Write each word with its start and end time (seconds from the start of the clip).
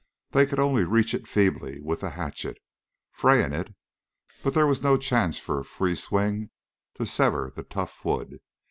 They 0.31 0.47
could 0.47 0.57
only 0.59 0.83
reach 0.83 1.13
it 1.13 1.27
feebly 1.27 1.79
with 1.79 1.99
the 1.99 2.09
hatchet, 2.09 2.57
fraying 3.11 3.53
it, 3.53 3.75
but 4.41 4.55
there 4.55 4.65
was 4.65 4.81
no 4.81 4.97
chance 4.97 5.37
for 5.37 5.59
a 5.59 5.63
free 5.63 5.93
swing 5.93 6.49
to 6.95 7.05
sever 7.05 7.53
the 7.55 7.61
tough 7.61 8.03
wood. 8.03 8.39